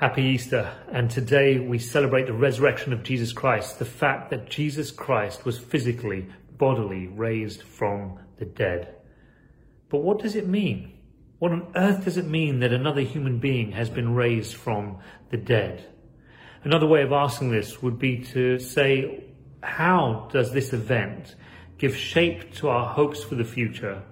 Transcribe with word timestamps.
Happy 0.00 0.22
Easter, 0.22 0.70
and 0.92 1.10
today 1.10 1.58
we 1.58 1.76
celebrate 1.76 2.26
the 2.26 2.32
resurrection 2.32 2.92
of 2.92 3.02
Jesus 3.02 3.32
Christ, 3.32 3.80
the 3.80 3.84
fact 3.84 4.30
that 4.30 4.48
Jesus 4.48 4.92
Christ 4.92 5.44
was 5.44 5.58
physically, 5.58 6.28
bodily 6.56 7.08
raised 7.08 7.64
from 7.64 8.16
the 8.38 8.44
dead. 8.44 8.94
But 9.88 10.04
what 10.04 10.20
does 10.20 10.36
it 10.36 10.46
mean? 10.46 10.96
What 11.40 11.50
on 11.50 11.72
earth 11.74 12.04
does 12.04 12.16
it 12.16 12.26
mean 12.26 12.60
that 12.60 12.72
another 12.72 13.00
human 13.00 13.40
being 13.40 13.72
has 13.72 13.90
been 13.90 14.14
raised 14.14 14.54
from 14.54 15.00
the 15.30 15.36
dead? 15.36 15.84
Another 16.62 16.86
way 16.86 17.02
of 17.02 17.10
asking 17.10 17.50
this 17.50 17.82
would 17.82 17.98
be 17.98 18.18
to 18.26 18.60
say, 18.60 19.24
how 19.64 20.28
does 20.30 20.52
this 20.52 20.72
event 20.72 21.34
give 21.76 21.96
shape 21.96 22.54
to 22.58 22.68
our 22.68 22.86
hopes 22.86 23.24
for 23.24 23.34
the 23.34 23.42
future? 23.42 24.04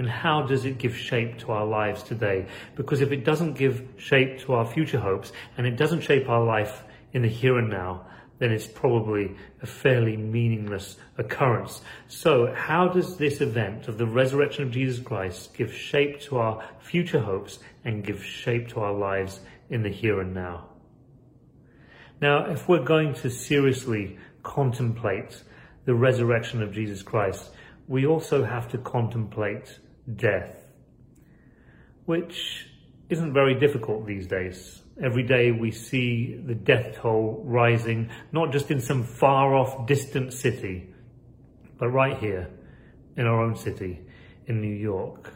And 0.00 0.08
how 0.08 0.40
does 0.40 0.64
it 0.64 0.78
give 0.78 0.96
shape 0.96 1.36
to 1.40 1.52
our 1.52 1.66
lives 1.66 2.02
today? 2.02 2.46
Because 2.74 3.02
if 3.02 3.12
it 3.12 3.22
doesn't 3.22 3.52
give 3.52 3.86
shape 3.98 4.40
to 4.40 4.54
our 4.54 4.64
future 4.64 4.98
hopes 4.98 5.30
and 5.58 5.66
it 5.66 5.76
doesn't 5.76 6.00
shape 6.00 6.26
our 6.26 6.42
life 6.42 6.84
in 7.12 7.20
the 7.20 7.28
here 7.28 7.58
and 7.58 7.68
now, 7.68 8.06
then 8.38 8.50
it's 8.50 8.66
probably 8.66 9.36
a 9.60 9.66
fairly 9.66 10.16
meaningless 10.16 10.96
occurrence. 11.18 11.82
So 12.08 12.50
how 12.54 12.88
does 12.88 13.18
this 13.18 13.42
event 13.42 13.88
of 13.88 13.98
the 13.98 14.06
resurrection 14.06 14.62
of 14.64 14.70
Jesus 14.70 15.04
Christ 15.04 15.52
give 15.52 15.70
shape 15.70 16.22
to 16.22 16.38
our 16.38 16.64
future 16.78 17.20
hopes 17.20 17.58
and 17.84 18.02
give 18.02 18.24
shape 18.24 18.68
to 18.68 18.80
our 18.80 18.94
lives 18.94 19.40
in 19.68 19.82
the 19.82 19.90
here 19.90 20.22
and 20.22 20.32
now? 20.32 20.64
Now, 22.22 22.46
if 22.46 22.66
we're 22.70 22.84
going 22.84 23.12
to 23.16 23.28
seriously 23.28 24.16
contemplate 24.42 25.42
the 25.84 25.94
resurrection 25.94 26.62
of 26.62 26.72
Jesus 26.72 27.02
Christ, 27.02 27.50
we 27.86 28.06
also 28.06 28.44
have 28.44 28.66
to 28.70 28.78
contemplate 28.78 29.78
death, 30.16 30.56
which 32.04 32.66
isn't 33.08 33.32
very 33.32 33.54
difficult 33.58 34.06
these 34.06 34.26
days. 34.26 34.82
Every 35.02 35.22
day 35.22 35.50
we 35.50 35.70
see 35.70 36.34
the 36.34 36.54
death 36.54 36.96
toll 36.96 37.42
rising, 37.44 38.10
not 38.32 38.52
just 38.52 38.70
in 38.70 38.80
some 38.80 39.02
far 39.02 39.54
off 39.54 39.86
distant 39.86 40.32
city, 40.32 40.92
but 41.78 41.88
right 41.88 42.18
here 42.18 42.50
in 43.16 43.26
our 43.26 43.42
own 43.42 43.56
city, 43.56 44.00
in 44.46 44.60
New 44.60 44.74
York. 44.74 45.32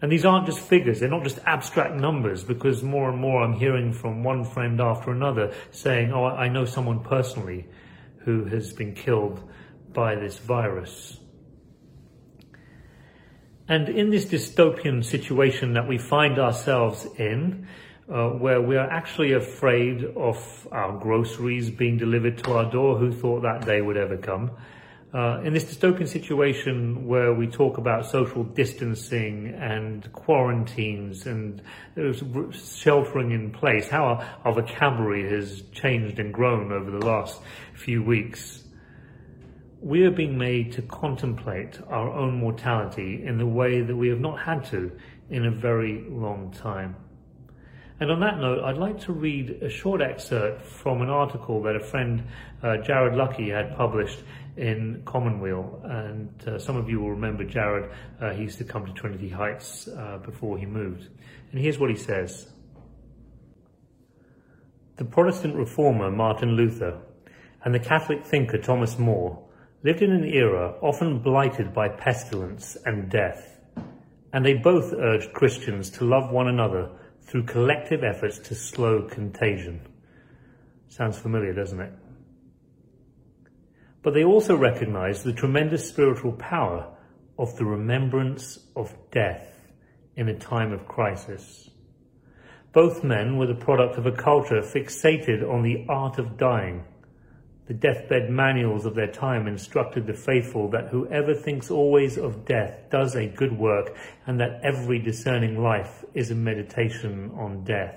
And 0.00 0.12
these 0.12 0.24
aren't 0.24 0.46
just 0.46 0.60
figures, 0.60 1.00
they're 1.00 1.08
not 1.08 1.24
just 1.24 1.38
abstract 1.46 1.94
numbers, 1.94 2.44
because 2.44 2.82
more 2.82 3.08
and 3.10 3.18
more 3.18 3.42
I'm 3.42 3.54
hearing 3.54 3.92
from 3.92 4.22
one 4.22 4.44
friend 4.44 4.80
after 4.80 5.10
another 5.10 5.52
saying, 5.70 6.12
oh, 6.12 6.24
I 6.24 6.48
know 6.48 6.64
someone 6.64 7.00
personally 7.00 7.66
who 8.18 8.44
has 8.44 8.72
been 8.72 8.94
killed 8.94 9.42
by 9.92 10.14
this 10.14 10.38
virus. 10.38 11.18
And 13.68 13.88
in 13.88 14.10
this 14.10 14.26
dystopian 14.26 15.02
situation 15.02 15.72
that 15.74 15.88
we 15.88 15.96
find 15.96 16.38
ourselves 16.38 17.06
in, 17.16 17.66
uh, 18.12 18.28
where 18.28 18.60
we 18.60 18.76
are 18.76 18.90
actually 18.90 19.32
afraid 19.32 20.04
of 20.04 20.68
our 20.70 20.98
groceries 20.98 21.70
being 21.70 21.96
delivered 21.96 22.44
to 22.44 22.52
our 22.52 22.70
door, 22.70 22.98
who 22.98 23.10
thought 23.10 23.40
that 23.42 23.64
day 23.64 23.80
would 23.80 23.96
ever 23.96 24.18
come? 24.18 24.50
Uh, 25.14 25.40
in 25.44 25.54
this 25.54 25.64
dystopian 25.64 26.08
situation 26.08 27.06
where 27.06 27.32
we 27.32 27.46
talk 27.46 27.78
about 27.78 28.04
social 28.04 28.42
distancing 28.42 29.54
and 29.54 30.12
quarantines 30.12 31.24
and 31.26 31.62
sheltering 32.52 33.30
in 33.30 33.50
place, 33.50 33.88
how 33.88 34.04
our, 34.04 34.26
our 34.44 34.52
vocabulary 34.52 35.30
has 35.30 35.62
changed 35.72 36.18
and 36.18 36.34
grown 36.34 36.72
over 36.72 36.90
the 36.90 37.06
last 37.06 37.40
few 37.74 38.02
weeks 38.02 38.64
we 39.84 40.02
are 40.04 40.10
being 40.10 40.38
made 40.38 40.72
to 40.72 40.80
contemplate 40.80 41.78
our 41.88 42.08
own 42.08 42.38
mortality 42.38 43.22
in 43.22 43.36
the 43.36 43.46
way 43.46 43.82
that 43.82 43.94
we 43.94 44.08
have 44.08 44.18
not 44.18 44.40
had 44.40 44.64
to 44.64 44.90
in 45.28 45.44
a 45.44 45.50
very 45.50 46.06
long 46.08 46.50
time. 46.52 46.96
And 48.00 48.10
on 48.10 48.18
that 48.20 48.38
note, 48.38 48.64
I'd 48.64 48.78
like 48.78 48.98
to 49.02 49.12
read 49.12 49.62
a 49.62 49.68
short 49.68 50.00
excerpt 50.00 50.62
from 50.62 51.02
an 51.02 51.10
article 51.10 51.62
that 51.64 51.76
a 51.76 51.80
friend, 51.80 52.24
uh, 52.62 52.78
Jared 52.78 53.14
Lucky, 53.14 53.50
had 53.50 53.76
published 53.76 54.20
in 54.56 55.02
Commonweal. 55.04 55.82
And 55.84 56.48
uh, 56.48 56.58
some 56.58 56.76
of 56.76 56.88
you 56.88 57.00
will 57.00 57.10
remember 57.10 57.44
Jared, 57.44 57.90
uh, 58.22 58.30
he 58.30 58.44
used 58.44 58.56
to 58.58 58.64
come 58.64 58.86
to 58.86 58.92
Trinity 58.94 59.28
Heights 59.28 59.86
uh, 59.86 60.16
before 60.24 60.56
he 60.56 60.64
moved. 60.64 61.08
And 61.52 61.60
here's 61.60 61.78
what 61.78 61.90
he 61.90 61.96
says. 61.96 62.48
The 64.96 65.04
Protestant 65.04 65.56
reformer 65.56 66.10
Martin 66.10 66.52
Luther 66.52 66.98
and 67.66 67.74
the 67.74 67.80
Catholic 67.80 68.24
thinker 68.24 68.56
Thomas 68.56 68.98
More 68.98 69.44
lived 69.84 70.00
in 70.00 70.10
an 70.10 70.24
era 70.24 70.74
often 70.80 71.18
blighted 71.18 71.74
by 71.74 71.86
pestilence 71.88 72.76
and 72.86 73.10
death, 73.10 73.60
and 74.32 74.44
they 74.44 74.54
both 74.54 74.94
urged 74.94 75.32
Christians 75.34 75.90
to 75.90 76.06
love 76.06 76.32
one 76.32 76.48
another 76.48 76.90
through 77.20 77.44
collective 77.44 78.02
efforts 78.02 78.38
to 78.38 78.54
slow 78.54 79.02
contagion. 79.02 79.80
Sounds 80.88 81.18
familiar, 81.18 81.52
doesn't 81.52 81.80
it? 81.80 81.92
But 84.02 84.14
they 84.14 84.24
also 84.24 84.56
recognized 84.56 85.22
the 85.22 85.32
tremendous 85.34 85.86
spiritual 85.88 86.32
power 86.32 86.90
of 87.38 87.54
the 87.56 87.64
remembrance 87.64 88.58
of 88.74 88.94
death 89.10 89.48
in 90.16 90.28
a 90.28 90.38
time 90.38 90.72
of 90.72 90.88
crisis. 90.88 91.68
Both 92.72 93.04
men 93.04 93.36
were 93.36 93.46
the 93.46 93.54
product 93.54 93.98
of 93.98 94.06
a 94.06 94.12
culture 94.12 94.62
fixated 94.62 95.48
on 95.48 95.62
the 95.62 95.84
art 95.88 96.18
of 96.18 96.38
dying 96.38 96.84
the 97.66 97.74
deathbed 97.74 98.28
manuals 98.28 98.84
of 98.84 98.94
their 98.94 99.10
time 99.10 99.46
instructed 99.46 100.06
the 100.06 100.12
faithful 100.12 100.68
that 100.70 100.88
whoever 100.88 101.34
thinks 101.34 101.70
always 101.70 102.18
of 102.18 102.44
death 102.44 102.90
does 102.90 103.14
a 103.14 103.26
good 103.26 103.58
work, 103.58 103.96
and 104.26 104.38
that 104.40 104.60
every 104.62 104.98
discerning 104.98 105.62
life 105.62 106.04
is 106.12 106.30
a 106.30 106.34
meditation 106.34 107.30
on 107.36 107.64
death. 107.64 107.96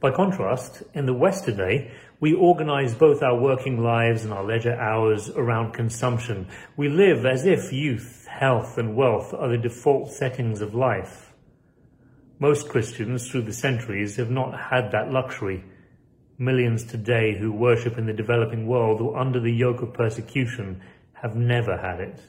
By 0.00 0.10
contrast, 0.10 0.82
in 0.92 1.06
the 1.06 1.14
West 1.14 1.44
today, 1.44 1.90
we 2.20 2.32
organize 2.34 2.94
both 2.94 3.22
our 3.22 3.40
working 3.40 3.82
lives 3.82 4.24
and 4.24 4.32
our 4.32 4.44
leisure 4.44 4.74
hours 4.74 5.30
around 5.30 5.72
consumption. 5.72 6.46
We 6.76 6.88
live 6.88 7.26
as 7.26 7.44
if 7.44 7.72
youth, 7.72 8.26
health, 8.26 8.78
and 8.78 8.96
wealth 8.96 9.34
are 9.34 9.48
the 9.48 9.58
default 9.58 10.12
settings 10.12 10.60
of 10.60 10.74
life. 10.74 11.32
Most 12.38 12.68
Christians 12.68 13.28
through 13.28 13.42
the 13.42 13.52
centuries 13.52 14.16
have 14.16 14.30
not 14.30 14.58
had 14.70 14.92
that 14.92 15.10
luxury. 15.10 15.64
Millions 16.36 16.84
today 16.84 17.38
who 17.38 17.52
worship 17.52 17.96
in 17.96 18.06
the 18.06 18.12
developing 18.12 18.66
world 18.66 19.00
or 19.00 19.16
under 19.16 19.38
the 19.38 19.52
yoke 19.52 19.82
of 19.82 19.94
persecution 19.94 20.82
have 21.12 21.36
never 21.36 21.76
had 21.76 22.00
it. 22.00 22.20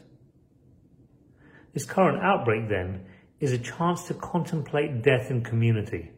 This 1.73 1.85
current 1.85 2.23
outbreak, 2.23 2.69
then, 2.69 3.05
is 3.39 3.51
a 3.51 3.57
chance 3.57 4.07
to 4.07 4.13
contemplate 4.13 5.01
death 5.01 5.29
in 5.29 5.43
community. 5.43 6.11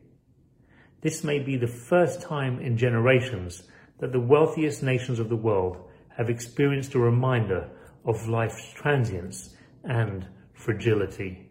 This 1.02 1.24
may 1.24 1.40
be 1.40 1.58
the 1.58 1.68
first 1.68 2.22
time 2.22 2.60
in 2.60 2.78
generations 2.78 3.64
that 4.00 4.12
the 4.12 4.20
wealthiest 4.20 4.84
nations 4.84 5.20
of 5.20 5.30
the 5.30 5.36
world 5.36 5.78
have 6.18 6.30
experienced 6.30 6.94
a 6.94 7.00
reminder 7.00 7.70
of 8.06 8.28
life's 8.28 8.72
transience 8.74 9.56
and 9.84 10.28
fragility. 10.54 11.50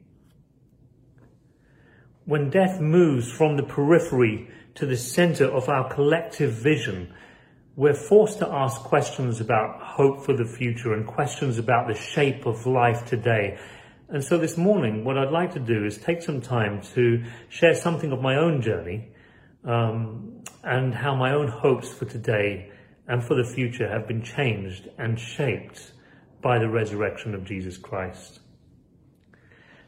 When 2.25 2.51
death 2.51 2.81
moves 2.81 3.31
from 3.31 3.57
the 3.57 3.63
periphery 3.63 4.51
to 4.77 4.87
the 4.87 4.97
center 4.97 5.47
of 5.47 5.69
our 5.69 5.93
collective 5.93 6.53
vision, 6.53 7.13
we're 7.77 7.95
forced 7.95 8.39
to 8.39 8.49
ask 8.49 8.81
questions 8.83 9.41
about 9.41 9.81
hope 9.83 10.25
for 10.25 10.35
the 10.35 10.45
future 10.45 10.95
and 10.95 11.07
questions 11.07 11.59
about 11.59 11.89
the 11.89 11.95
shape 11.95 12.47
of 12.47 12.67
life 12.67 13.05
today. 13.07 13.59
And 14.09 14.23
so 14.23 14.39
this 14.39 14.57
morning, 14.57 15.05
what 15.05 15.19
I'd 15.19 15.33
like 15.33 15.55
to 15.55 15.61
do 15.61 15.85
is 15.85 15.99
take 15.99 16.23
some 16.23 16.41
time 16.41 16.81
to 16.95 17.25
share 17.49 17.75
something 17.75 18.13
of 18.13 18.21
my 18.21 18.37
own 18.37 18.63
journey 18.63 19.09
um, 19.65 20.43
and 20.63 20.95
how 20.95 21.15
my 21.15 21.33
own 21.33 21.49
hopes 21.49 21.93
for 21.93 22.05
today 22.05 22.71
and 23.09 23.23
for 23.25 23.35
the 23.35 23.45
future 23.45 23.89
have 23.89 24.07
been 24.07 24.23
changed 24.23 24.89
and 24.99 25.19
shaped 25.19 25.93
by 26.43 26.59
the 26.59 26.69
resurrection 26.69 27.35
of 27.35 27.45
Jesus 27.45 27.77
Christ. 27.79 28.41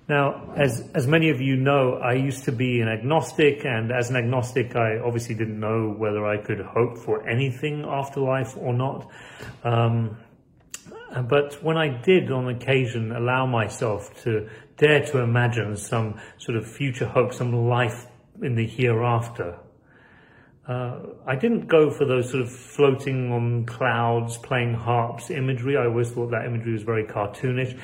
Now, 0.09 0.55
as, 0.57 0.89
as 0.95 1.07
many 1.07 1.29
of 1.29 1.41
you 1.41 1.57
know, 1.57 2.01
I 2.03 2.15
used 2.15 2.45
to 2.45 2.53
be 2.53 2.81
an 2.81 2.89
agnostic, 2.89 3.67
and 3.67 3.93
as 3.93 4.09
an 4.09 4.17
agnostic, 4.17 4.75
I 4.75 4.99
obviously 4.99 5.35
didn't 5.35 5.61
know 5.61 5.91
whether 5.91 6.27
I 6.27 6.39
could 6.39 6.61
hope 6.61 6.97
for 6.97 7.29
anything 7.29 7.85
after 7.87 8.21
life 8.21 8.57
or 8.57 8.73
not. 8.73 9.11
Um, 9.65 10.17
but 11.29 11.63
when 11.63 11.77
I 11.77 11.89
did 11.89 12.31
on 12.31 12.49
occasion 12.49 13.13
allow 13.13 13.45
myself 13.45 14.23
to 14.23 14.49
dare 14.79 15.05
to 15.07 15.19
imagine 15.19 15.77
some 15.77 16.19
sort 16.39 16.57
of 16.57 16.67
future 16.67 17.07
hope, 17.07 17.35
some 17.35 17.69
life 17.69 18.07
in 18.41 18.55
the 18.55 18.67
hereafter, 18.67 19.59
uh, 20.67 21.01
I 21.27 21.35
didn't 21.35 21.67
go 21.67 21.91
for 21.91 22.05
those 22.05 22.31
sort 22.31 22.43
of 22.43 22.53
floating 22.53 23.33
on 23.33 23.65
clouds, 23.65 24.37
playing 24.37 24.75
harps 24.75 25.31
imagery. 25.31 25.77
I 25.79 25.87
always 25.87 26.11
thought 26.11 26.31
that 26.31 26.45
imagery 26.45 26.75
was 26.75 26.83
very 26.83 27.05
cartoonish. 27.05 27.79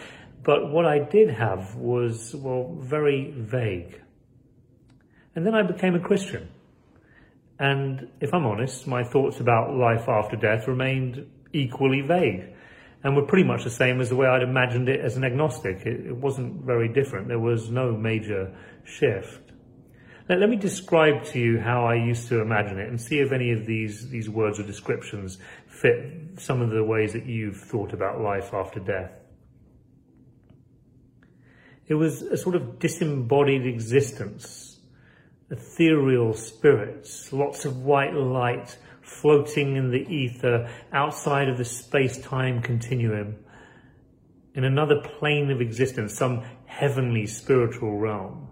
But 0.44 0.70
what 0.70 0.84
I 0.84 0.98
did 0.98 1.30
have 1.30 1.74
was, 1.74 2.34
well, 2.34 2.76
very 2.78 3.32
vague. 3.36 4.00
And 5.34 5.44
then 5.44 5.54
I 5.54 5.62
became 5.62 5.94
a 5.94 6.00
Christian. 6.00 6.48
And 7.58 8.08
if 8.20 8.34
I'm 8.34 8.44
honest, 8.44 8.86
my 8.86 9.04
thoughts 9.04 9.40
about 9.40 9.74
life 9.74 10.08
after 10.08 10.36
death 10.36 10.68
remained 10.68 11.26
equally 11.52 12.02
vague 12.02 12.44
and 13.02 13.16
were 13.16 13.24
pretty 13.24 13.44
much 13.44 13.64
the 13.64 13.70
same 13.70 14.00
as 14.00 14.10
the 14.10 14.16
way 14.16 14.26
I'd 14.26 14.42
imagined 14.42 14.88
it 14.88 15.00
as 15.00 15.16
an 15.16 15.24
agnostic. 15.24 15.86
It, 15.86 16.06
it 16.06 16.16
wasn't 16.16 16.62
very 16.64 16.88
different. 16.88 17.28
There 17.28 17.38
was 17.38 17.70
no 17.70 17.92
major 17.92 18.54
shift. 18.84 19.52
Now, 20.28 20.36
let 20.36 20.48
me 20.48 20.56
describe 20.56 21.24
to 21.26 21.38
you 21.38 21.58
how 21.58 21.84
I 21.84 21.94
used 21.94 22.28
to 22.28 22.40
imagine 22.40 22.78
it 22.78 22.88
and 22.88 23.00
see 23.00 23.18
if 23.18 23.32
any 23.32 23.52
of 23.52 23.66
these, 23.66 24.08
these 24.08 24.28
words 24.28 24.58
or 24.58 24.62
descriptions 24.62 25.38
fit 25.68 26.38
some 26.38 26.60
of 26.60 26.70
the 26.70 26.82
ways 26.82 27.12
that 27.12 27.26
you've 27.26 27.60
thought 27.60 27.92
about 27.92 28.20
life 28.20 28.52
after 28.52 28.80
death. 28.80 29.12
It 31.86 31.94
was 31.94 32.22
a 32.22 32.36
sort 32.36 32.56
of 32.56 32.78
disembodied 32.78 33.66
existence, 33.66 34.78
ethereal 35.50 36.32
spirits, 36.34 37.32
lots 37.32 37.64
of 37.64 37.82
white 37.82 38.14
light 38.14 38.78
floating 39.02 39.76
in 39.76 39.90
the 39.90 40.06
ether 40.08 40.70
outside 40.92 41.48
of 41.48 41.58
the 41.58 41.64
space-time 41.64 42.62
continuum, 42.62 43.36
in 44.54 44.64
another 44.64 45.00
plane 45.18 45.50
of 45.50 45.60
existence, 45.60 46.14
some 46.14 46.42
heavenly 46.66 47.26
spiritual 47.26 47.98
realm 47.98 48.48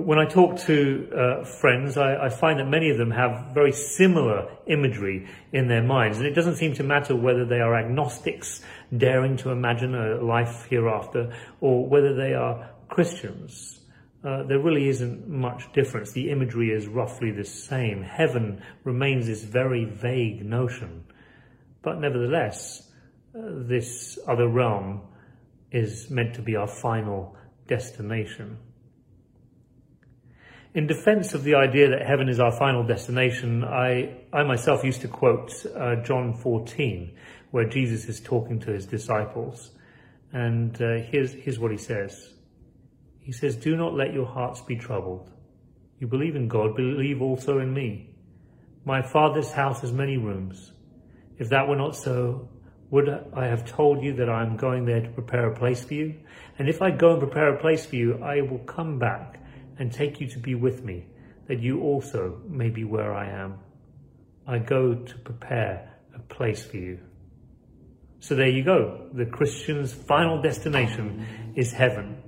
when 0.00 0.18
I 0.18 0.24
talk 0.24 0.58
to 0.60 1.08
uh, 1.16 1.44
friends, 1.44 1.96
I, 1.96 2.26
I, 2.26 2.28
find 2.28 2.58
that 2.58 2.66
many 2.66 2.90
of 2.90 2.98
them 2.98 3.12
have 3.12 3.54
very 3.54 3.70
similar 3.70 4.50
imagery 4.66 5.28
in 5.52 5.68
their 5.68 5.82
minds. 5.84 6.18
And 6.18 6.26
it 6.26 6.34
doesn't 6.34 6.56
seem 6.56 6.74
to 6.74 6.82
matter 6.82 7.14
whether 7.14 7.44
they 7.44 7.60
are 7.60 7.76
agnostics, 7.76 8.60
daring 8.96 9.36
to 9.38 9.50
imagine 9.50 9.94
a 9.94 10.20
life 10.20 10.66
hereafter, 10.68 11.32
or 11.60 11.88
whether 11.88 12.14
they 12.14 12.34
are 12.34 12.70
Christians. 12.88 13.80
Uh, 14.24 14.42
there 14.42 14.58
really 14.58 14.88
isn't 14.88 15.28
much 15.28 15.72
difference. 15.72 16.10
The 16.12 16.30
imagery 16.30 16.70
is 16.70 16.88
roughly 16.88 17.30
the 17.30 17.44
same. 17.44 18.02
Heaven 18.02 18.62
remains 18.82 19.26
this 19.26 19.44
very 19.44 19.84
vague 19.84 20.44
notion. 20.44 21.04
But 21.82 22.00
nevertheless, 22.00 22.90
uh, 23.36 23.42
this 23.68 24.18
other 24.26 24.48
realm 24.48 25.02
is 25.70 26.10
meant 26.10 26.34
to 26.34 26.42
be 26.42 26.56
our 26.56 26.66
final 26.66 27.36
destination. 27.68 28.58
In 30.74 30.88
defense 30.88 31.34
of 31.34 31.44
the 31.44 31.54
idea 31.54 31.88
that 31.90 32.04
heaven 32.04 32.28
is 32.28 32.40
our 32.40 32.50
final 32.50 32.82
destination, 32.82 33.62
I, 33.62 34.16
I 34.32 34.42
myself 34.42 34.82
used 34.82 35.02
to 35.02 35.08
quote 35.08 35.64
uh, 35.72 36.02
John 36.02 36.34
14, 36.34 37.16
where 37.52 37.64
Jesus 37.64 38.06
is 38.06 38.20
talking 38.20 38.58
to 38.58 38.72
his 38.72 38.84
disciples. 38.84 39.70
And 40.32 40.74
uh, 40.82 40.96
here's, 40.96 41.32
here's 41.32 41.60
what 41.60 41.70
he 41.70 41.76
says. 41.76 42.32
He 43.20 43.30
says, 43.30 43.54
Do 43.54 43.76
not 43.76 43.94
let 43.94 44.12
your 44.12 44.26
hearts 44.26 44.62
be 44.62 44.74
troubled. 44.74 45.30
You 46.00 46.08
believe 46.08 46.34
in 46.34 46.48
God, 46.48 46.74
believe 46.74 47.22
also 47.22 47.60
in 47.60 47.72
me. 47.72 48.10
My 48.84 49.00
Father's 49.00 49.52
house 49.52 49.80
has 49.82 49.92
many 49.92 50.16
rooms. 50.16 50.72
If 51.38 51.50
that 51.50 51.68
were 51.68 51.76
not 51.76 51.94
so, 51.94 52.48
would 52.90 53.08
I 53.32 53.46
have 53.46 53.64
told 53.64 54.02
you 54.02 54.14
that 54.14 54.28
I 54.28 54.42
am 54.42 54.56
going 54.56 54.86
there 54.86 55.02
to 55.02 55.08
prepare 55.10 55.52
a 55.52 55.56
place 55.56 55.84
for 55.84 55.94
you? 55.94 56.16
And 56.58 56.68
if 56.68 56.82
I 56.82 56.90
go 56.90 57.12
and 57.12 57.20
prepare 57.20 57.54
a 57.54 57.60
place 57.60 57.86
for 57.86 57.94
you, 57.94 58.20
I 58.24 58.40
will 58.40 58.58
come 58.58 58.98
back 58.98 59.38
and 59.78 59.92
take 59.92 60.20
you 60.20 60.28
to 60.28 60.38
be 60.38 60.54
with 60.54 60.84
me, 60.84 61.06
that 61.48 61.60
you 61.60 61.80
also 61.80 62.40
may 62.48 62.70
be 62.70 62.84
where 62.84 63.14
I 63.14 63.28
am. 63.28 63.58
I 64.46 64.58
go 64.58 64.94
to 64.94 65.18
prepare 65.18 65.90
a 66.14 66.18
place 66.20 66.64
for 66.64 66.76
you. 66.76 66.98
So 68.20 68.34
there 68.34 68.48
you 68.48 68.64
go. 68.64 69.08
The 69.12 69.26
Christian's 69.26 69.92
final 69.92 70.40
destination 70.40 71.52
is 71.56 71.72
heaven. 71.72 72.22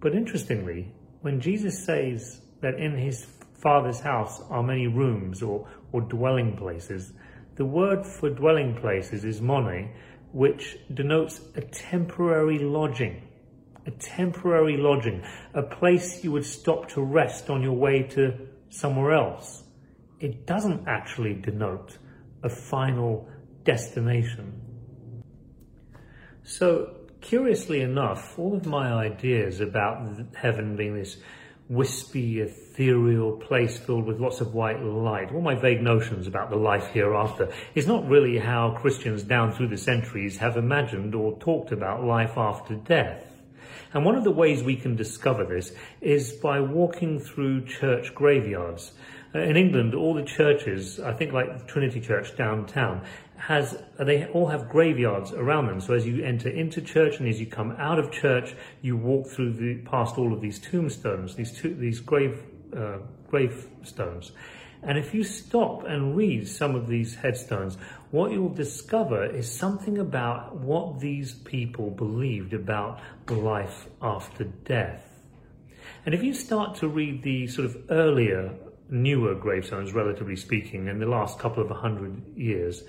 But 0.00 0.14
interestingly, 0.14 0.92
when 1.20 1.40
Jesus 1.40 1.84
says 1.84 2.40
that 2.60 2.74
in 2.74 2.96
his 2.96 3.26
Father's 3.54 4.00
house 4.00 4.42
are 4.50 4.62
many 4.62 4.88
rooms 4.88 5.42
or, 5.42 5.68
or 5.92 6.00
dwelling 6.00 6.56
places, 6.56 7.12
the 7.54 7.64
word 7.64 8.04
for 8.04 8.30
dwelling 8.30 8.74
places 8.74 9.24
is 9.24 9.40
mone, 9.40 9.90
which 10.32 10.76
denotes 10.92 11.40
a 11.54 11.60
temporary 11.60 12.58
lodging 12.58 13.22
a 13.86 13.90
temporary 13.90 14.76
lodging, 14.76 15.22
a 15.54 15.62
place 15.62 16.22
you 16.22 16.32
would 16.32 16.44
stop 16.44 16.88
to 16.90 17.02
rest 17.02 17.50
on 17.50 17.62
your 17.62 17.72
way 17.72 18.02
to 18.02 18.34
somewhere 18.70 19.12
else. 19.12 19.64
It 20.20 20.46
doesn't 20.46 20.86
actually 20.86 21.34
denote 21.34 21.98
a 22.42 22.48
final 22.48 23.28
destination. 23.64 24.60
So, 26.44 26.96
curiously 27.20 27.80
enough, 27.80 28.38
all 28.38 28.54
of 28.56 28.66
my 28.66 28.92
ideas 28.92 29.60
about 29.60 30.08
heaven 30.34 30.76
being 30.76 30.94
this 30.94 31.18
wispy, 31.68 32.40
ethereal 32.40 33.32
place 33.32 33.78
filled 33.78 34.04
with 34.04 34.20
lots 34.20 34.40
of 34.40 34.52
white 34.52 34.82
light, 34.82 35.32
all 35.32 35.40
my 35.40 35.54
vague 35.54 35.80
notions 35.80 36.26
about 36.26 36.50
the 36.50 36.56
life 36.56 36.88
hereafter, 36.88 37.50
is 37.74 37.86
not 37.86 38.06
really 38.08 38.38
how 38.38 38.72
Christians 38.72 39.22
down 39.22 39.52
through 39.52 39.68
the 39.68 39.78
centuries 39.78 40.36
have 40.38 40.56
imagined 40.56 41.14
or 41.14 41.38
talked 41.38 41.72
about 41.72 42.04
life 42.04 42.36
after 42.36 42.74
death. 42.74 43.31
And 43.94 44.04
one 44.04 44.16
of 44.16 44.24
the 44.24 44.30
ways 44.30 44.62
we 44.62 44.76
can 44.76 44.96
discover 44.96 45.44
this 45.44 45.72
is 46.00 46.32
by 46.32 46.60
walking 46.60 47.20
through 47.20 47.66
church 47.66 48.14
graveyards. 48.14 48.92
Uh, 49.34 49.40
in 49.40 49.56
England, 49.56 49.94
all 49.94 50.14
the 50.14 50.22
churches, 50.22 51.00
I 51.00 51.12
think 51.12 51.32
like 51.32 51.66
Trinity 51.66 52.00
Church 52.00 52.36
downtown, 52.36 53.02
has 53.36 53.82
they 53.98 54.26
all 54.26 54.46
have 54.46 54.68
graveyards 54.68 55.32
around 55.32 55.66
them. 55.66 55.80
So 55.80 55.94
as 55.94 56.06
you 56.06 56.22
enter 56.22 56.48
into 56.48 56.80
church 56.80 57.18
and 57.18 57.28
as 57.28 57.40
you 57.40 57.46
come 57.46 57.72
out 57.72 57.98
of 57.98 58.12
church, 58.12 58.54
you 58.82 58.96
walk 58.96 59.26
through 59.26 59.54
the 59.54 59.78
past 59.78 60.16
all 60.16 60.32
of 60.32 60.40
these 60.40 60.58
tombstones, 60.58 61.34
these 61.34 61.60
these 61.62 61.98
grave 62.00 62.42
uh, 62.76 62.98
gravestones. 63.28 64.32
And 64.82 64.98
if 64.98 65.14
you 65.14 65.22
stop 65.22 65.84
and 65.84 66.16
read 66.16 66.48
some 66.48 66.74
of 66.74 66.88
these 66.88 67.14
headstones, 67.14 67.76
what 68.10 68.32
you'll 68.32 68.48
discover 68.48 69.24
is 69.24 69.50
something 69.50 69.98
about 69.98 70.56
what 70.56 70.98
these 70.98 71.34
people 71.34 71.90
believed 71.90 72.52
about 72.52 73.00
life 73.28 73.86
after 74.00 74.44
death. 74.44 75.08
And 76.04 76.14
if 76.14 76.22
you 76.22 76.34
start 76.34 76.76
to 76.76 76.88
read 76.88 77.22
the 77.22 77.46
sort 77.46 77.66
of 77.66 77.76
earlier, 77.90 78.52
newer 78.88 79.36
gravestones, 79.36 79.92
relatively 79.92 80.36
speaking, 80.36 80.88
in 80.88 80.98
the 80.98 81.06
last 81.06 81.38
couple 81.38 81.62
of 81.62 81.70
hundred 81.70 82.20
years, 82.36 82.82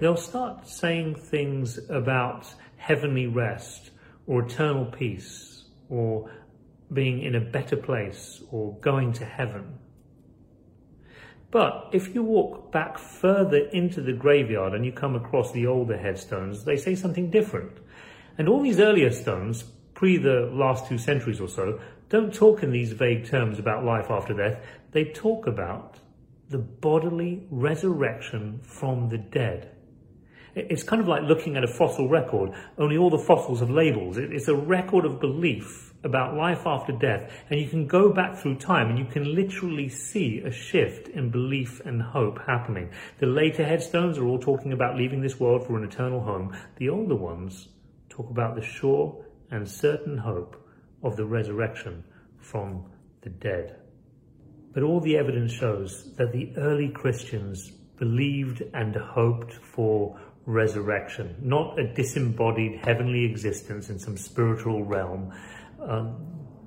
they'll 0.00 0.16
start 0.16 0.68
saying 0.68 1.14
things 1.14 1.78
about 1.88 2.46
heavenly 2.76 3.26
rest 3.26 3.90
or 4.26 4.42
eternal 4.42 4.84
peace 4.84 5.64
or 5.88 6.30
being 6.92 7.22
in 7.22 7.34
a 7.34 7.40
better 7.40 7.76
place 7.76 8.42
or 8.50 8.76
going 8.80 9.14
to 9.14 9.24
heaven. 9.24 9.78
But 11.50 11.88
if 11.92 12.14
you 12.14 12.22
walk 12.22 12.70
back 12.72 12.98
further 12.98 13.56
into 13.56 14.02
the 14.02 14.12
graveyard 14.12 14.74
and 14.74 14.84
you 14.84 14.92
come 14.92 15.14
across 15.14 15.50
the 15.52 15.66
older 15.66 15.96
headstones, 15.96 16.64
they 16.64 16.76
say 16.76 16.94
something 16.94 17.30
different. 17.30 17.78
And 18.36 18.48
all 18.48 18.62
these 18.62 18.80
earlier 18.80 19.10
stones, 19.10 19.62
pre 19.94 20.18
the 20.18 20.50
last 20.52 20.86
two 20.86 20.98
centuries 20.98 21.40
or 21.40 21.48
so, 21.48 21.80
don't 22.10 22.32
talk 22.32 22.62
in 22.62 22.70
these 22.70 22.92
vague 22.92 23.26
terms 23.26 23.58
about 23.58 23.84
life 23.84 24.10
after 24.10 24.34
death. 24.34 24.64
They 24.92 25.04
talk 25.04 25.46
about 25.46 25.98
the 26.50 26.58
bodily 26.58 27.46
resurrection 27.50 28.60
from 28.62 29.08
the 29.08 29.18
dead. 29.18 29.74
It's 30.58 30.82
kind 30.82 31.00
of 31.00 31.06
like 31.06 31.22
looking 31.22 31.56
at 31.56 31.64
a 31.64 31.68
fossil 31.68 32.08
record, 32.08 32.50
only 32.78 32.96
all 32.96 33.10
the 33.10 33.18
fossils 33.18 33.60
have 33.60 33.70
labels. 33.70 34.18
It's 34.18 34.48
a 34.48 34.54
record 34.54 35.04
of 35.04 35.20
belief 35.20 35.92
about 36.04 36.36
life 36.36 36.66
after 36.66 36.92
death, 36.92 37.32
and 37.50 37.60
you 37.60 37.68
can 37.68 37.86
go 37.86 38.12
back 38.12 38.36
through 38.36 38.56
time 38.56 38.88
and 38.88 38.98
you 38.98 39.04
can 39.04 39.34
literally 39.34 39.88
see 39.88 40.40
a 40.44 40.50
shift 40.50 41.08
in 41.08 41.30
belief 41.30 41.80
and 41.84 42.02
hope 42.02 42.38
happening. 42.46 42.90
The 43.18 43.26
later 43.26 43.64
headstones 43.64 44.18
are 44.18 44.26
all 44.26 44.38
talking 44.38 44.72
about 44.72 44.96
leaving 44.96 45.20
this 45.20 45.38
world 45.38 45.66
for 45.66 45.76
an 45.76 45.84
eternal 45.84 46.20
home. 46.20 46.56
The 46.76 46.88
older 46.88 47.16
ones 47.16 47.68
talk 48.08 48.30
about 48.30 48.54
the 48.54 48.62
sure 48.62 49.24
and 49.50 49.68
certain 49.68 50.18
hope 50.18 50.56
of 51.02 51.16
the 51.16 51.24
resurrection 51.24 52.04
from 52.38 52.84
the 53.22 53.30
dead. 53.30 53.76
But 54.72 54.82
all 54.82 55.00
the 55.00 55.16
evidence 55.16 55.52
shows 55.52 56.14
that 56.16 56.32
the 56.32 56.52
early 56.56 56.88
Christians 56.88 57.72
believed 57.98 58.62
and 58.74 58.94
hoped 58.94 59.52
for 59.52 60.18
resurrection, 60.48 61.36
not 61.42 61.78
a 61.78 61.86
disembodied 61.86 62.80
heavenly 62.82 63.26
existence 63.26 63.90
in 63.90 63.98
some 63.98 64.16
spiritual 64.16 64.82
realm, 64.82 65.30
um, 65.86 66.16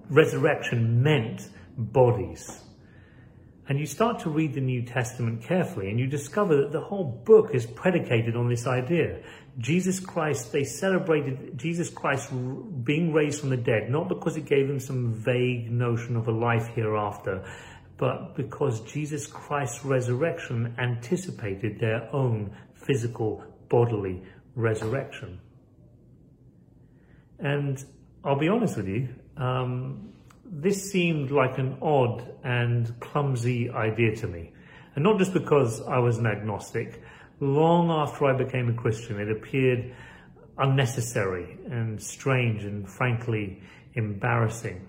resurrection 0.08 1.02
meant 1.02 1.50
bodies. 1.76 2.62
And 3.68 3.80
you 3.80 3.88
start 3.88 4.20
to 4.20 4.30
read 4.30 4.54
the 4.54 4.62
New 4.62 4.84
Testament 4.84 5.42
carefully 5.42 5.90
and 5.90 6.00
you 6.00 6.06
discover 6.06 6.58
that 6.58 6.72
the 6.72 6.82
whole 6.82 7.24
book 7.26 7.56
is 7.56 7.66
predicated 7.66 8.36
on 8.36 8.50
this 8.50 8.68
idea. 8.68 9.20
Jesus 9.58 10.00
Christ, 10.00 10.52
they 10.52 10.64
celebrated 10.64 11.58
Jesus 11.58 11.90
Christ 11.90 12.30
being 12.84 13.12
raised 13.12 13.40
from 13.40 13.50
the 13.50 13.58
dead, 13.58 13.90
not 13.90 14.10
because 14.10 14.38
it 14.38 14.46
gave 14.46 14.68
them 14.68 14.80
some 14.80 15.14
vague 15.16 15.72
notion 15.72 16.16
of 16.16 16.28
a 16.28 16.32
life 16.32 16.68
hereafter, 16.76 17.44
but 17.98 18.36
because 18.36 18.82
Jesus 18.82 19.26
Christ's 19.26 19.84
resurrection 19.86 20.76
anticipated 20.78 21.80
their 21.80 22.14
own 22.14 22.56
physical 22.74 23.44
bodily 23.72 24.22
resurrection. 24.56 25.40
And 27.40 27.84
I'll 28.24 28.38
be 28.38 28.50
honest 28.50 28.78
with 28.78 28.88
you, 28.88 29.10
um, 29.38 30.14
this 30.46 30.92
seemed 30.92 31.32
like 31.32 31.58
an 31.58 31.78
odd 31.82 32.30
and 32.44 33.00
clumsy 33.00 33.70
idea 33.72 34.16
to 34.18 34.28
me. 34.28 34.52
And 34.96 35.04
not 35.04 35.18
just 35.18 35.34
because 35.34 35.82
I 35.82 35.98
was 35.98 36.18
an 36.18 36.28
agnostic. 36.28 37.02
Long 37.40 37.90
after 37.90 38.26
I 38.26 38.34
became 38.34 38.70
a 38.70 38.74
Christian, 38.74 39.20
it 39.20 39.32
appeared 39.32 39.96
unnecessary 40.58 41.58
and 41.72 42.00
strange 42.00 42.64
and 42.66 42.88
frankly 42.88 43.64
embarrassing. 43.94 44.86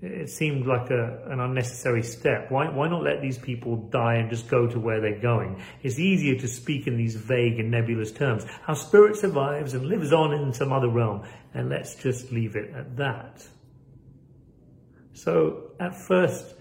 It 0.00 0.30
seemed 0.30 0.66
like 0.66 0.90
a, 0.90 1.24
an 1.26 1.40
unnecessary 1.40 2.04
step. 2.04 2.52
Why, 2.52 2.68
why 2.68 2.88
not 2.88 3.02
let 3.02 3.20
these 3.20 3.36
people 3.36 3.76
die 3.76 4.14
and 4.14 4.30
just 4.30 4.48
go 4.48 4.68
to 4.68 4.78
where 4.78 5.00
they're 5.00 5.18
going? 5.18 5.60
It's 5.82 5.98
easier 5.98 6.38
to 6.38 6.46
speak 6.46 6.86
in 6.86 6.96
these 6.96 7.16
vague 7.16 7.58
and 7.58 7.70
nebulous 7.70 8.12
terms. 8.12 8.44
Our 8.68 8.76
spirit 8.76 9.16
survives 9.16 9.74
and 9.74 9.86
lives 9.86 10.12
on 10.12 10.32
in 10.34 10.52
some 10.52 10.72
other 10.72 10.88
realm, 10.88 11.24
and 11.52 11.68
let's 11.68 11.96
just 11.96 12.30
leave 12.30 12.54
it 12.54 12.72
at 12.74 12.96
that. 12.96 13.44
So 15.14 15.72
at 15.80 15.96
first, 15.96 16.54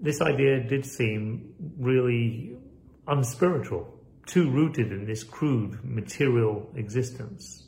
this 0.00 0.22
idea 0.22 0.62
did 0.66 0.86
seem 0.86 1.52
really 1.78 2.56
unspiritual, 3.06 3.92
too 4.24 4.50
rooted 4.50 4.90
in 4.90 5.04
this 5.04 5.22
crude 5.22 5.84
material 5.84 6.70
existence. 6.74 7.66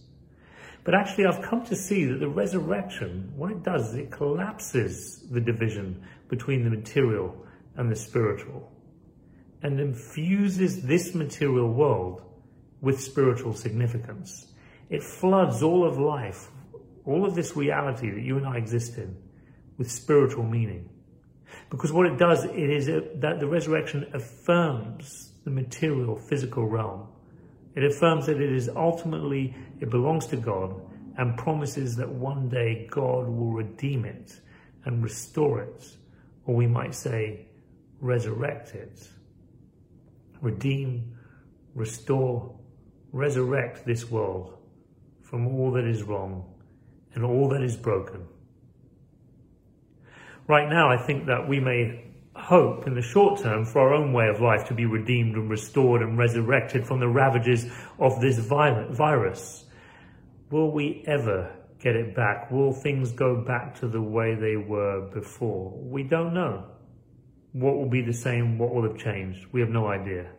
But 0.84 0.94
actually, 0.94 1.26
I've 1.26 1.42
come 1.42 1.64
to 1.66 1.76
see 1.76 2.04
that 2.06 2.18
the 2.18 2.28
resurrection, 2.28 3.32
what 3.36 3.52
it 3.52 3.62
does 3.62 3.90
is 3.90 3.94
it 3.94 4.10
collapses 4.10 5.24
the 5.30 5.40
division 5.40 6.04
between 6.28 6.64
the 6.64 6.70
material 6.70 7.46
and 7.76 7.90
the 7.90 7.96
spiritual 7.96 8.72
and 9.62 9.78
infuses 9.78 10.82
this 10.82 11.14
material 11.14 11.72
world 11.72 12.22
with 12.80 13.00
spiritual 13.00 13.54
significance. 13.54 14.52
It 14.90 15.02
floods 15.02 15.62
all 15.62 15.86
of 15.86 15.98
life, 15.98 16.48
all 17.04 17.24
of 17.24 17.34
this 17.34 17.56
reality 17.56 18.10
that 18.10 18.22
you 18.22 18.36
and 18.36 18.46
I 18.46 18.56
exist 18.56 18.98
in, 18.98 19.16
with 19.78 19.90
spiritual 19.90 20.42
meaning. 20.44 20.90
Because 21.70 21.92
what 21.92 22.06
it 22.06 22.18
does, 22.18 22.44
it 22.44 22.70
is 22.70 22.88
a, 22.88 23.02
that 23.16 23.38
the 23.38 23.46
resurrection 23.46 24.10
affirms 24.12 25.32
the 25.44 25.50
material, 25.50 26.16
physical 26.18 26.66
realm. 26.66 27.08
It 27.74 27.84
affirms 27.84 28.26
that 28.26 28.40
it 28.40 28.52
is 28.52 28.68
ultimately, 28.68 29.54
it 29.80 29.90
belongs 29.90 30.26
to 30.28 30.36
God 30.36 30.74
and 31.16 31.36
promises 31.36 31.96
that 31.96 32.08
one 32.08 32.48
day 32.48 32.86
God 32.90 33.28
will 33.28 33.52
redeem 33.52 34.04
it 34.04 34.40
and 34.84 35.02
restore 35.02 35.60
it, 35.60 35.86
or 36.44 36.54
we 36.54 36.66
might 36.66 36.94
say, 36.94 37.46
resurrect 38.00 38.74
it. 38.74 39.08
Redeem, 40.40 41.16
restore, 41.74 42.58
resurrect 43.12 43.86
this 43.86 44.10
world 44.10 44.58
from 45.22 45.46
all 45.46 45.70
that 45.72 45.84
is 45.84 46.02
wrong 46.02 46.52
and 47.14 47.24
all 47.24 47.48
that 47.50 47.62
is 47.62 47.76
broken. 47.76 48.26
Right 50.48 50.68
now, 50.68 50.90
I 50.90 50.96
think 50.96 51.26
that 51.26 51.48
we 51.48 51.60
may 51.60 52.11
hope 52.34 52.86
in 52.86 52.94
the 52.94 53.02
short 53.02 53.40
term 53.40 53.64
for 53.64 53.80
our 53.80 53.94
own 53.94 54.12
way 54.12 54.28
of 54.28 54.40
life 54.40 54.66
to 54.68 54.74
be 54.74 54.86
redeemed 54.86 55.34
and 55.34 55.50
restored 55.50 56.02
and 56.02 56.18
resurrected 56.18 56.86
from 56.86 57.00
the 57.00 57.08
ravages 57.08 57.66
of 57.98 58.20
this 58.20 58.38
virus. 58.38 59.64
Will 60.50 60.70
we 60.70 61.04
ever 61.06 61.54
get 61.78 61.96
it 61.96 62.14
back? 62.14 62.50
Will 62.50 62.72
things 62.72 63.12
go 63.12 63.36
back 63.36 63.78
to 63.80 63.88
the 63.88 64.00
way 64.00 64.34
they 64.34 64.56
were 64.56 65.10
before? 65.12 65.72
We 65.76 66.02
don't 66.02 66.32
know. 66.32 66.66
What 67.52 67.76
will 67.76 67.88
be 67.88 68.02
the 68.02 68.14
same? 68.14 68.58
What 68.58 68.74
will 68.74 68.84
have 68.84 68.96
changed? 68.96 69.46
We 69.52 69.60
have 69.60 69.70
no 69.70 69.86
idea. 69.88 70.30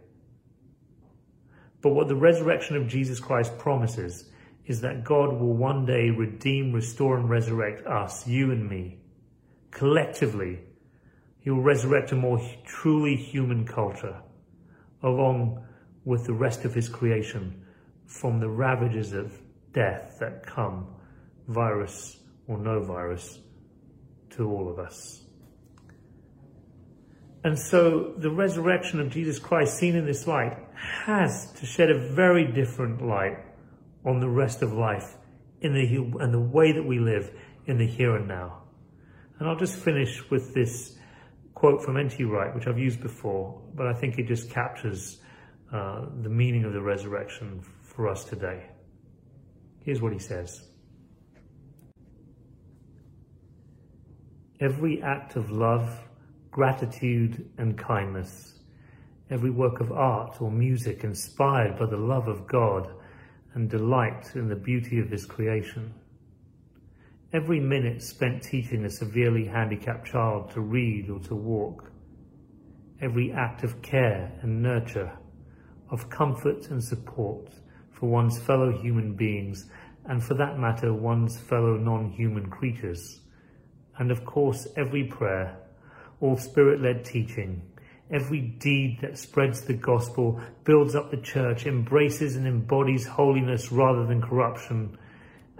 But 1.81 1.89
what 1.89 2.07
the 2.07 2.15
resurrection 2.15 2.75
of 2.75 2.88
Jesus 2.88 3.19
Christ 3.19 3.57
promises 3.57 4.31
is 4.65 4.81
that 4.81 5.03
God 5.03 5.33
will 5.33 5.53
one 5.53 5.85
day 5.85 6.09
redeem, 6.09 6.71
restore, 6.71 7.17
and 7.17 7.29
resurrect 7.29 7.85
us, 7.85 8.25
you 8.25 8.51
and 8.51 8.67
me, 8.67 9.00
collectively 9.69 10.59
he 11.43 11.50
will 11.50 11.62
resurrect 11.62 12.12
a 12.13 12.15
more 12.15 12.41
truly 12.65 13.15
human 13.15 13.65
culture, 13.65 14.21
along 15.03 15.65
with 16.05 16.25
the 16.25 16.33
rest 16.33 16.63
of 16.63 16.73
his 16.73 16.88
creation, 16.88 17.65
from 18.05 18.39
the 18.39 18.50
ravages 18.50 19.12
of 19.12 19.38
death 19.73 20.17
that 20.19 20.45
come, 20.45 20.88
virus 21.47 22.17
or 22.47 22.57
no 22.57 22.81
virus, 22.81 23.39
to 24.29 24.50
all 24.50 24.69
of 24.69 24.79
us. 24.79 25.25
And 27.43 27.59
so 27.59 28.13
the 28.17 28.31
resurrection 28.31 29.01
of 29.01 29.09
Jesus 29.09 29.38
Christ 29.38 29.77
seen 29.77 29.95
in 29.95 30.05
this 30.05 30.25
light 30.27 30.57
has 30.75 31.51
to 31.53 31.65
shed 31.65 31.89
a 31.89 32.13
very 32.13 32.50
different 32.50 33.05
light 33.05 33.38
on 34.05 34.21
the 34.21 34.29
rest 34.29 34.62
of 34.62 34.71
life 34.71 35.17
in 35.59 35.73
the, 35.73 36.21
and 36.23 36.33
the 36.33 36.39
way 36.39 36.71
that 36.71 36.83
we 36.83 37.00
live 37.00 37.31
in 37.65 37.77
the 37.77 37.85
here 37.85 38.15
and 38.15 38.29
now. 38.29 38.63
And 39.39 39.50
I'll 39.50 39.57
just 39.57 39.75
finish 39.75 40.29
with 40.29 40.53
this 40.53 40.97
quote 41.53 41.83
from 41.83 41.98
N.T. 41.98 42.24
Wright, 42.24 42.53
which 42.53 42.67
I've 42.67 42.79
used 42.79 43.01
before, 43.01 43.62
but 43.75 43.88
I 43.88 43.93
think 43.93 44.17
it 44.17 44.27
just 44.27 44.50
captures 44.50 45.22
uh, 45.72 46.05
the 46.22 46.29
meaning 46.29 46.65
of 46.65 46.74
the 46.74 46.81
resurrection 46.81 47.63
for 47.81 48.07
us 48.07 48.24
today. 48.24 48.65
Here's 49.83 50.01
what 50.01 50.13
he 50.13 50.19
says. 50.19 50.67
Every 54.60 55.01
act 55.01 55.36
of 55.36 55.51
love, 55.51 56.00
gratitude 56.51 57.50
and 57.57 57.77
kindness, 57.77 58.60
every 59.29 59.50
work 59.50 59.79
of 59.79 59.91
art 59.91 60.41
or 60.41 60.51
music 60.51 61.03
inspired 61.03 61.77
by 61.77 61.86
the 61.86 61.98
love 61.98 62.27
of 62.27 62.48
God 62.48 62.93
and 63.55 63.69
delight 63.69 64.31
in 64.36 64.48
the 64.48 64.55
beauty 64.55 65.00
of 65.00 65.10
his 65.10 65.25
creation, 65.25 65.93
Every 67.33 67.59
minute 67.59 68.03
spent 68.03 68.43
teaching 68.43 68.85
a 68.85 68.91
severely 68.91 69.45
handicapped 69.45 70.05
child 70.05 70.51
to 70.51 70.61
read 70.61 71.09
or 71.09 71.17
to 71.21 71.33
walk. 71.33 71.91
Every 73.01 73.31
act 73.31 73.63
of 73.63 73.81
care 73.81 74.31
and 74.43 74.61
nurture, 74.61 75.11
of 75.89 76.11
comfort 76.11 76.69
and 76.69 76.83
support 76.83 77.49
for 77.91 78.07
one's 78.07 78.37
fellow 78.37 78.71
human 78.71 79.15
beings 79.15 79.67
and 80.05 80.23
for 80.23 80.35
that 80.35 80.59
matter 80.59 80.93
one's 80.93 81.39
fellow 81.39 81.75
non-human 81.75 82.51
creatures. 82.51 83.21
And 83.97 84.11
of 84.11 84.23
course 84.25 84.67
every 84.77 85.05
prayer, 85.05 85.57
all 86.21 86.37
spirit-led 86.37 87.03
teaching, 87.03 87.63
every 88.11 88.41
deed 88.41 88.99
that 89.01 89.17
spreads 89.17 89.61
the 89.61 89.73
gospel, 89.73 90.39
builds 90.65 90.93
up 90.93 91.09
the 91.09 91.17
church, 91.17 91.65
embraces 91.65 92.35
and 92.35 92.45
embodies 92.45 93.07
holiness 93.07 93.71
rather 93.71 94.05
than 94.05 94.21
corruption, 94.21 94.99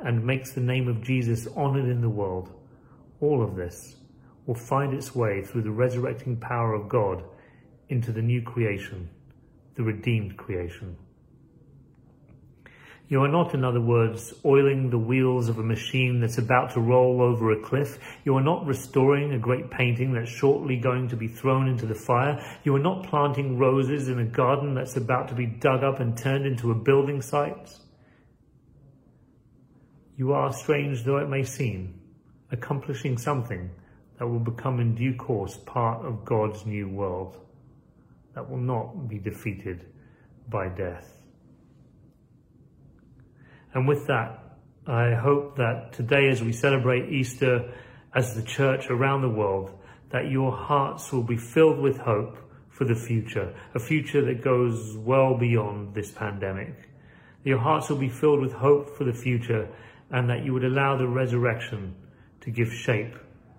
and 0.04 0.26
makes 0.26 0.52
the 0.52 0.62
name 0.62 0.88
of 0.88 1.02
Jesus 1.02 1.48
honored 1.56 1.90
in 1.90 2.02
the 2.02 2.10
world, 2.10 2.52
all 3.22 3.42
of 3.42 3.56
this 3.56 3.96
will 4.46 4.56
find 4.56 4.94
its 4.94 5.16
way 5.16 5.42
through 5.42 5.64
the 5.64 5.72
resurrecting 5.72 6.38
power 6.38 6.74
of 6.74 6.90
God 6.90 7.24
into 7.90 8.12
the 8.12 8.22
new 8.22 8.42
creation, 8.42 9.10
the 9.76 9.84
redeemed 9.84 10.38
creation. 10.38 10.98
You 13.10 13.22
are 13.24 13.28
not, 13.28 13.54
in 13.54 13.64
other 13.64 13.82
words, 13.82 14.34
oiling 14.44 14.90
the 14.90 14.98
wheels 14.98 15.48
of 15.48 15.60
a 15.60 15.64
machine 15.64 16.20
that's 16.20 16.38
about 16.38 16.72
to 16.74 16.82
roll 16.82 17.22
over 17.22 17.52
a 17.52 17.62
cliff. 17.62 18.00
You 18.24 18.36
are 18.38 18.44
not 18.44 18.66
restoring 18.66 19.34
a 19.34 19.40
great 19.40 19.70
painting 19.70 20.14
that's 20.14 20.30
shortly 20.30 20.78
going 20.78 21.10
to 21.10 21.16
be 21.16 21.28
thrown 21.28 21.68
into 21.68 21.86
the 21.86 21.96
fire. 21.96 22.44
You 22.64 22.76
are 22.76 22.80
not 22.80 23.08
planting 23.08 23.58
roses 23.58 24.08
in 24.08 24.20
a 24.20 24.26
garden 24.26 24.74
that's 24.74 24.98
about 24.98 25.28
to 25.28 25.36
be 25.36 25.46
dug 25.46 25.84
up 25.84 26.00
and 26.00 26.18
turned 26.18 26.46
into 26.46 26.72
a 26.72 26.76
building 26.76 27.22
site. 27.22 27.78
You 30.16 30.34
are, 30.34 30.54
strange 30.54 31.04
though 31.04 31.18
it 31.18 31.30
may 31.30 31.44
seem, 31.44 32.00
accomplishing 32.52 33.18
something 33.18 33.72
that 34.20 34.28
will 34.28 34.40
become 34.40 34.80
in 34.80 34.96
due 34.96 35.16
course 35.16 35.58
part 35.66 36.06
of 36.06 36.24
God's 36.24 36.66
new 36.66 36.88
world 36.88 37.38
that 38.36 38.50
will 38.50 38.60
not 38.60 39.08
be 39.08 39.18
defeated 39.18 39.86
by 40.50 40.70
death. 40.70 41.10
And 43.74 43.88
with 43.88 44.08
that, 44.08 44.40
I 44.86 45.14
hope 45.14 45.56
that 45.58 45.94
today 45.94 46.30
as 46.30 46.44
we 46.44 46.52
celebrate 46.52 47.12
Easter 47.12 47.74
as 48.14 48.36
the 48.36 48.44
church 48.44 48.90
around 48.90 49.22
the 49.22 49.30
world, 49.30 49.72
that 50.12 50.30
your 50.30 50.52
hearts 50.52 51.12
will 51.12 51.24
be 51.24 51.38
filled 51.38 51.80
with 51.80 51.98
hope 51.98 52.38
for 52.70 52.86
the 52.86 52.96
future, 52.96 53.56
a 53.74 53.80
future 53.80 54.24
that 54.26 54.44
goes 54.44 54.96
well 54.98 55.36
beyond 55.38 55.96
this 55.96 56.12
pandemic. 56.12 56.90
Your 57.44 57.60
hearts 57.60 57.90
will 57.90 57.98
be 57.98 58.10
filled 58.10 58.42
with 58.42 58.54
hope 58.54 58.96
for 58.96 59.06
the 59.06 59.14
future 59.14 59.68
and 60.14 60.30
that 60.30 60.46
you 60.46 60.54
would 60.54 60.64
allow 60.64 60.96
the 60.96 61.08
resurrection 61.08 61.96
to 62.42 62.52
give 62.52 62.72
shape, 62.72 63.16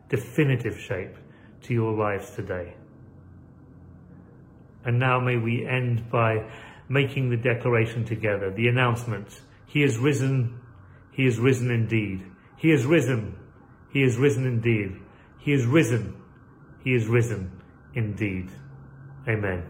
definitive 0.08 0.78
shape, 0.78 1.16
to 1.62 1.74
your 1.74 1.92
lives 1.92 2.30
today. 2.30 2.74
And 4.84 4.98
now 4.98 5.18
may 5.18 5.36
we 5.36 5.66
end 5.66 6.08
by 6.10 6.48
making 6.88 7.30
the 7.30 7.36
declaration 7.36 8.04
together, 8.04 8.52
the 8.52 8.68
announcement. 8.68 9.40
He 9.66 9.82
is 9.82 9.98
risen, 9.98 10.60
he 11.12 11.26
is 11.26 11.38
risen 11.38 11.70
indeed. 11.70 12.22
He 12.56 12.70
is 12.70 12.86
risen, 12.86 13.36
he 13.92 14.02
is 14.02 14.16
risen 14.16 14.46
indeed. 14.46 15.00
He 15.40 15.52
is 15.52 15.66
risen, 15.66 16.14
he 16.84 16.94
is 16.94 17.06
risen 17.06 17.50
indeed. 17.94 18.50
Amen. 19.28 19.64